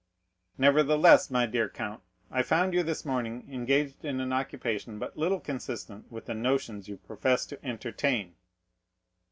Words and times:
"Nevertheless, 0.57 1.29
my 1.29 1.45
dear 1.45 1.69
count, 1.69 2.01
I 2.31 2.41
found 2.41 2.73
you 2.73 2.81
this 2.81 3.05
morning 3.05 3.47
engaged 3.51 4.03
in 4.03 4.19
an 4.19 4.33
occupation 4.33 4.97
but 4.97 5.15
little 5.15 5.39
consistent 5.39 6.11
with 6.11 6.25
the 6.25 6.33
notions 6.33 6.87
you 6.87 6.97
profess 6.97 7.45
to 7.45 7.63
entertain." 7.63 8.33